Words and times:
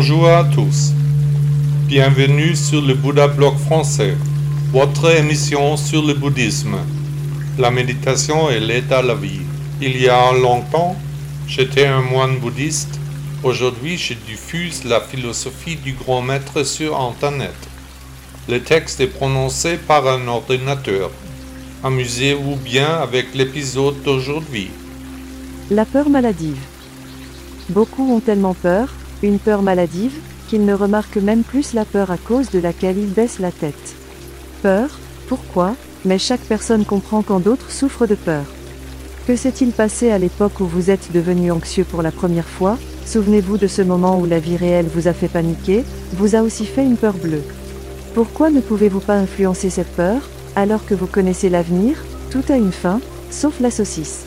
Bonjour 0.00 0.28
à 0.28 0.44
tous. 0.44 0.92
Bienvenue 1.88 2.54
sur 2.54 2.80
le 2.80 2.94
Bouddha 2.94 3.26
Blog 3.26 3.56
français, 3.56 4.16
votre 4.70 5.10
émission 5.10 5.76
sur 5.76 6.06
le 6.06 6.14
bouddhisme. 6.14 6.76
La 7.58 7.72
méditation 7.72 8.48
et 8.48 8.60
l'aide 8.60 8.92
à 8.92 9.02
la 9.02 9.16
vie. 9.16 9.40
Il 9.82 10.00
y 10.00 10.08
a 10.08 10.32
longtemps, 10.34 10.94
j'étais 11.48 11.86
un 11.86 12.00
moine 12.00 12.38
bouddhiste. 12.38 13.00
Aujourd'hui, 13.42 13.98
je 13.98 14.14
diffuse 14.14 14.84
la 14.84 15.00
philosophie 15.00 15.74
du 15.74 15.94
grand 15.94 16.22
maître 16.22 16.62
sur 16.62 16.96
Internet. 16.96 17.56
Le 18.48 18.62
texte 18.62 19.00
est 19.00 19.08
prononcé 19.08 19.78
par 19.78 20.06
un 20.06 20.28
ordinateur. 20.28 21.10
Amusez-vous 21.82 22.54
bien 22.54 23.00
avec 23.02 23.34
l'épisode 23.34 24.00
d'aujourd'hui. 24.04 24.70
La 25.72 25.84
peur 25.84 26.08
maladive. 26.08 26.62
Beaucoup 27.68 28.14
ont 28.14 28.20
tellement 28.20 28.54
peur, 28.54 28.88
une 29.22 29.38
peur 29.38 29.62
maladive, 29.62 30.18
qu'ils 30.48 30.64
ne 30.64 30.74
remarquent 30.74 31.16
même 31.16 31.42
plus 31.42 31.74
la 31.74 31.84
peur 31.84 32.10
à 32.10 32.16
cause 32.16 32.50
de 32.50 32.58
laquelle 32.58 32.98
ils 32.98 33.12
baissent 33.12 33.38
la 33.38 33.50
tête. 33.50 33.96
Peur, 34.62 34.98
pourquoi 35.28 35.74
Mais 36.04 36.18
chaque 36.18 36.40
personne 36.40 36.84
comprend 36.84 37.22
quand 37.22 37.40
d'autres 37.40 37.70
souffrent 37.70 38.06
de 38.06 38.14
peur. 38.14 38.44
Que 39.26 39.36
s'est-il 39.36 39.72
passé 39.72 40.10
à 40.10 40.18
l'époque 40.18 40.60
où 40.60 40.64
vous 40.64 40.90
êtes 40.90 41.12
devenu 41.12 41.52
anxieux 41.52 41.84
pour 41.84 42.02
la 42.02 42.10
première 42.10 42.48
fois? 42.48 42.78
Souvenez-vous 43.04 43.58
de 43.58 43.66
ce 43.66 43.82
moment 43.82 44.18
où 44.18 44.26
la 44.26 44.38
vie 44.38 44.56
réelle 44.56 44.88
vous 44.94 45.06
a 45.06 45.12
fait 45.12 45.28
paniquer, 45.28 45.84
vous 46.14 46.34
a 46.34 46.42
aussi 46.42 46.64
fait 46.64 46.84
une 46.84 46.96
peur 46.96 47.14
bleue. 47.14 47.42
Pourquoi 48.14 48.50
ne 48.50 48.60
pouvez-vous 48.60 49.00
pas 49.00 49.16
influencer 49.16 49.70
cette 49.70 49.94
peur, 49.94 50.22
alors 50.56 50.86
que 50.86 50.94
vous 50.94 51.06
connaissez 51.06 51.50
l'avenir? 51.50 51.96
Tout 52.30 52.42
a 52.48 52.56
une 52.56 52.72
fin, 52.72 53.00
sauf 53.30 53.60
la 53.60 53.70
saucisse. 53.70 54.24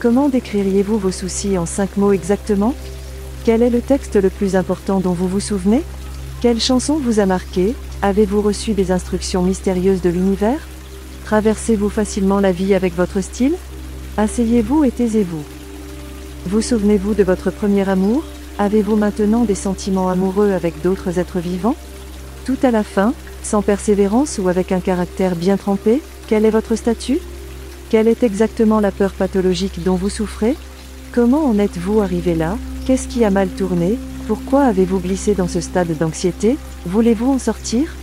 Comment 0.00 0.28
décririez-vous 0.28 0.98
vos 0.98 1.10
soucis 1.10 1.58
en 1.58 1.66
cinq 1.66 1.96
mots 1.96 2.12
exactement? 2.12 2.74
Quel 3.48 3.62
est 3.62 3.70
le 3.70 3.80
texte 3.80 4.16
le 4.16 4.28
plus 4.28 4.56
important 4.56 5.00
dont 5.00 5.14
vous 5.14 5.26
vous 5.26 5.40
souvenez? 5.40 5.82
Quelle 6.42 6.60
chanson 6.60 6.98
vous 6.98 7.18
a 7.18 7.24
marqué? 7.24 7.74
Avez-vous 8.02 8.42
reçu 8.42 8.74
des 8.74 8.92
instructions 8.92 9.42
mystérieuses 9.42 10.02
de 10.02 10.10
l'univers? 10.10 10.68
Traversez-vous 11.24 11.88
facilement 11.88 12.40
la 12.40 12.52
vie 12.52 12.74
avec 12.74 12.94
votre 12.94 13.22
style? 13.22 13.54
Asseyez-vous 14.18 14.84
et 14.84 14.90
taisez-vous. 14.90 15.42
Vous 16.44 16.60
souvenez-vous 16.60 17.14
de 17.14 17.22
votre 17.22 17.50
premier 17.50 17.88
amour? 17.88 18.22
Avez-vous 18.58 18.96
maintenant 18.96 19.44
des 19.44 19.54
sentiments 19.54 20.10
amoureux 20.10 20.52
avec 20.52 20.82
d'autres 20.82 21.18
êtres 21.18 21.40
vivants? 21.40 21.76
Tout 22.44 22.58
à 22.62 22.70
la 22.70 22.84
fin, 22.84 23.14
sans 23.42 23.62
persévérance 23.62 24.38
ou 24.38 24.50
avec 24.50 24.72
un 24.72 24.80
caractère 24.80 25.36
bien 25.36 25.56
trempé, 25.56 26.02
quel 26.26 26.44
est 26.44 26.50
votre 26.50 26.76
statut? 26.76 27.20
Quelle 27.88 28.08
est 28.08 28.24
exactement 28.24 28.80
la 28.80 28.90
peur 28.90 29.12
pathologique 29.12 29.82
dont 29.82 29.96
vous 29.96 30.10
souffrez? 30.10 30.54
Comment 31.12 31.46
en 31.46 31.58
êtes-vous 31.58 32.02
arrivé 32.02 32.34
là? 32.34 32.58
Qu'est-ce 32.88 33.06
qui 33.06 33.22
a 33.22 33.30
mal 33.30 33.50
tourné? 33.50 33.98
Pourquoi 34.26 34.62
avez-vous 34.62 34.98
glissé 34.98 35.34
dans 35.34 35.46
ce 35.46 35.60
stade 35.60 35.94
d'anxiété? 35.98 36.56
Voulez-vous 36.86 37.30
en 37.30 37.38
sortir? 37.38 37.94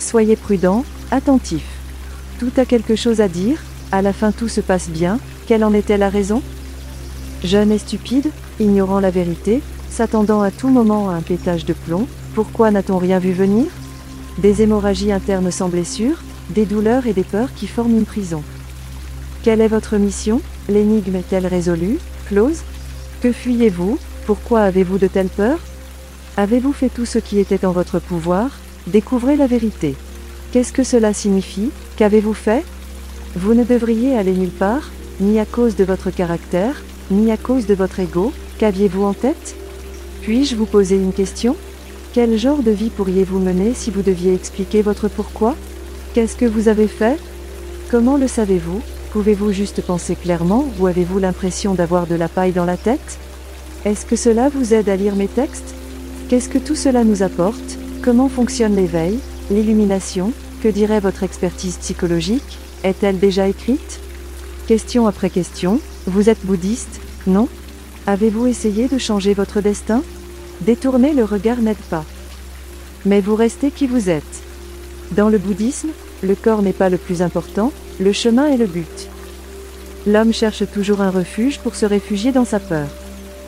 Soyez 0.00 0.34
prudent, 0.34 0.84
attentif. 1.12 1.62
Tout 2.40 2.50
a 2.56 2.64
quelque 2.64 2.96
chose 2.96 3.20
à 3.20 3.28
dire, 3.28 3.62
à 3.92 4.02
la 4.02 4.12
fin 4.12 4.32
tout 4.32 4.48
se 4.48 4.60
passe 4.60 4.88
bien, 4.88 5.20
quelle 5.46 5.62
en 5.62 5.72
était 5.72 5.98
la 5.98 6.08
raison? 6.08 6.42
Jeune 7.44 7.70
et 7.70 7.78
stupide, 7.78 8.32
ignorant 8.58 8.98
la 8.98 9.10
vérité, 9.10 9.62
s'attendant 9.88 10.42
à 10.42 10.50
tout 10.50 10.68
moment 10.68 11.10
à 11.10 11.14
un 11.14 11.22
pétage 11.22 11.64
de 11.64 11.72
plomb, 11.72 12.08
pourquoi 12.34 12.72
n'a-t-on 12.72 12.98
rien 12.98 13.20
vu 13.20 13.30
venir? 13.30 13.66
Des 14.38 14.62
hémorragies 14.62 15.12
internes 15.12 15.52
sans 15.52 15.68
blessure, 15.68 16.24
des 16.50 16.66
douleurs 16.66 17.06
et 17.06 17.12
des 17.12 17.22
peurs 17.22 17.54
qui 17.54 17.68
forment 17.68 17.98
une 17.98 18.04
prison. 18.04 18.42
Quelle 19.44 19.60
est 19.60 19.68
votre 19.68 19.96
mission? 19.96 20.40
L'énigme 20.68 21.14
est-elle 21.14 21.46
résolue? 21.46 22.00
Close? 22.26 22.62
Que 23.20 23.30
fuyez-vous? 23.30 23.96
Pourquoi 24.26 24.62
avez-vous 24.62 24.96
de 24.96 25.06
telles 25.06 25.28
peurs? 25.28 25.58
Avez-vous 26.38 26.72
fait 26.72 26.88
tout 26.88 27.04
ce 27.04 27.18
qui 27.18 27.38
était 27.38 27.66
en 27.66 27.72
votre 27.72 27.98
pouvoir? 27.98 28.50
Découvrez 28.86 29.36
la 29.36 29.46
vérité. 29.46 29.96
Qu'est-ce 30.50 30.72
que 30.72 30.82
cela 30.82 31.12
signifie? 31.12 31.70
Qu'avez-vous 31.96 32.32
fait? 32.32 32.64
Vous 33.36 33.52
ne 33.52 33.64
devriez 33.64 34.16
aller 34.16 34.32
nulle 34.32 34.48
part, 34.48 34.90
ni 35.20 35.38
à 35.38 35.44
cause 35.44 35.76
de 35.76 35.84
votre 35.84 36.10
caractère, 36.10 36.82
ni 37.10 37.30
à 37.30 37.36
cause 37.36 37.66
de 37.66 37.74
votre 37.74 38.00
ego, 38.00 38.32
qu'aviez-vous 38.58 39.04
en 39.04 39.12
tête? 39.12 39.56
Puis-je 40.22 40.56
vous 40.56 40.66
poser 40.66 40.96
une 40.96 41.12
question? 41.12 41.54
Quel 42.14 42.38
genre 42.38 42.62
de 42.62 42.70
vie 42.70 42.90
pourriez-vous 42.90 43.40
mener 43.40 43.74
si 43.74 43.90
vous 43.90 44.02
deviez 44.02 44.32
expliquer 44.32 44.80
votre 44.80 45.08
pourquoi? 45.08 45.54
Qu'est-ce 46.14 46.36
que 46.36 46.46
vous 46.46 46.68
avez 46.68 46.88
fait? 46.88 47.18
Comment 47.90 48.16
le 48.16 48.28
savez-vous? 48.28 48.80
Pouvez-vous 49.12 49.52
juste 49.52 49.82
penser 49.82 50.16
clairement 50.16 50.64
ou 50.78 50.86
avez-vous 50.86 51.18
l'impression 51.18 51.74
d'avoir 51.74 52.06
de 52.06 52.14
la 52.14 52.28
paille 52.28 52.52
dans 52.52 52.64
la 52.64 52.78
tête? 52.78 53.18
Est-ce 53.84 54.06
que 54.06 54.16
cela 54.16 54.48
vous 54.48 54.72
aide 54.72 54.88
à 54.88 54.96
lire 54.96 55.14
mes 55.14 55.28
textes? 55.28 55.74
Qu'est-ce 56.30 56.48
que 56.48 56.56
tout 56.56 56.74
cela 56.74 57.04
nous 57.04 57.22
apporte? 57.22 57.78
Comment 58.02 58.30
fonctionne 58.30 58.74
l'éveil, 58.74 59.18
l'illumination? 59.50 60.32
Que 60.62 60.68
dirait 60.68 61.00
votre 61.00 61.22
expertise 61.22 61.76
psychologique? 61.76 62.58
Est-elle 62.82 63.18
déjà 63.18 63.46
écrite? 63.46 64.00
Question 64.66 65.06
après 65.06 65.28
question, 65.28 65.80
vous 66.06 66.30
êtes 66.30 66.46
bouddhiste, 66.46 66.98
non? 67.26 67.46
Avez-vous 68.06 68.46
essayé 68.46 68.88
de 68.88 68.96
changer 68.96 69.34
votre 69.34 69.60
destin? 69.60 70.02
Détourner 70.62 71.12
le 71.12 71.24
regard 71.24 71.58
n'aide 71.58 71.76
pas. 71.90 72.06
Mais 73.04 73.20
vous 73.20 73.36
restez 73.36 73.70
qui 73.70 73.86
vous 73.86 74.08
êtes. 74.08 74.42
Dans 75.12 75.28
le 75.28 75.36
bouddhisme, 75.36 75.90
le 76.22 76.34
corps 76.34 76.62
n'est 76.62 76.72
pas 76.72 76.88
le 76.88 76.96
plus 76.96 77.20
important, 77.20 77.70
le 78.00 78.12
chemin 78.14 78.46
est 78.46 78.56
le 78.56 78.66
but. 78.66 79.10
L'homme 80.06 80.32
cherche 80.32 80.62
toujours 80.72 81.02
un 81.02 81.10
refuge 81.10 81.58
pour 81.58 81.74
se 81.74 81.84
réfugier 81.84 82.32
dans 82.32 82.46
sa 82.46 82.60
peur. 82.60 82.88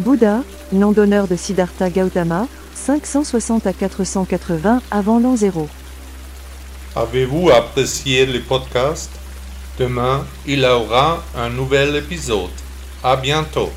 Bouddha, 0.00 0.42
nom 0.72 0.92
d'honneur 0.92 1.28
de 1.28 1.36
Siddhartha 1.36 1.90
Gautama, 1.90 2.46
560 2.74 3.66
à 3.66 3.72
480 3.72 4.80
avant 4.90 5.20
l'an 5.20 5.36
0. 5.36 5.68
Avez-vous 6.96 7.50
apprécié 7.50 8.24
le 8.24 8.40
podcast? 8.40 9.10
Demain, 9.78 10.24
il 10.46 10.60
y 10.60 10.66
aura 10.66 11.22
un 11.36 11.50
nouvel 11.50 11.94
épisode. 11.96 12.50
À 13.04 13.16
bientôt. 13.16 13.70